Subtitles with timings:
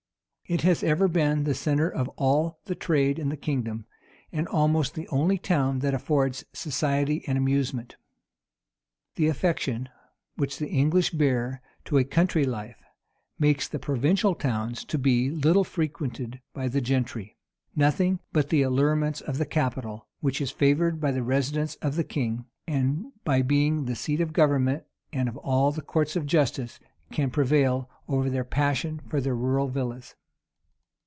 [0.49, 3.85] It has ever been the centre of all the trade in the kingdom;
[4.33, 7.95] and almost the only town that affords society and amusement.
[9.15, 9.87] The affection
[10.35, 12.83] which the English bear to a country life,
[13.39, 17.37] makes the provincial towns be little frequented by the gentry.
[17.73, 22.03] Nothing but the allurements of the capital, which is favored by the residence of the
[22.03, 24.83] king, and by being the seat of government
[25.13, 26.77] and of all the courts of justice,
[27.09, 30.13] can prevail over their passion for their rural villas.